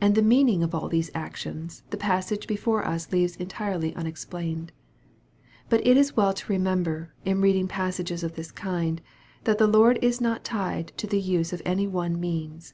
And 0.00 0.14
the 0.14 0.22
meaning 0.22 0.62
of 0.62 0.74
all 0.74 0.88
these 0.88 1.10
actions, 1.14 1.82
the 1.90 1.98
passage 1.98 2.46
before 2.46 2.82
us 2.88 3.12
leaves 3.12 3.36
entirely 3.36 3.94
unexplained. 3.94 4.72
But 5.68 5.86
it 5.86 5.98
is 5.98 6.16
well 6.16 6.32
to 6.32 6.50
remember, 6.54 7.12
in 7.26 7.42
reading 7.42 7.68
passages 7.68 8.24
of 8.24 8.36
this 8.36 8.50
kind, 8.52 9.02
that 9.44 9.58
the 9.58 9.66
Lord 9.66 9.98
is 10.00 10.18
not 10.18 10.44
tied 10.44 10.94
to 10.96 11.06
the 11.06 11.20
use 11.20 11.52
of 11.52 11.60
any 11.66 11.86
one 11.86 12.18
means. 12.18 12.72